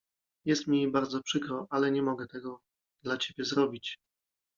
Jest 0.45 0.67
mi 0.67 0.91
bardzo 0.91 1.23
przykro, 1.23 1.67
ale 1.69 1.91
nie 1.91 2.01
mogę 2.01 2.27
tego 2.27 2.59
dla 3.03 3.17
Ciebie 3.17 3.45
zrobić. 3.45 3.97